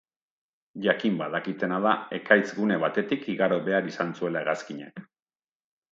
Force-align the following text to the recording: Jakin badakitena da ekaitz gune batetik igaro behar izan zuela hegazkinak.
Jakin 0.85 1.17
badakitena 1.19 1.77
da 1.83 1.91
ekaitz 2.19 2.47
gune 2.61 2.79
batetik 2.85 3.31
igaro 3.37 3.61
behar 3.69 3.93
izan 3.95 4.15
zuela 4.21 4.43
hegazkinak. 4.45 5.07